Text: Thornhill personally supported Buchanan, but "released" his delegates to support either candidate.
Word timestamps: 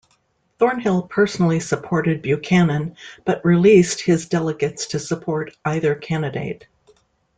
Thornhill 0.57 1.03
personally 1.03 1.59
supported 1.59 2.23
Buchanan, 2.23 2.95
but 3.23 3.45
"released" 3.45 4.01
his 4.01 4.25
delegates 4.27 4.87
to 4.87 4.97
support 4.99 5.55
either 5.63 5.93
candidate. 5.93 6.65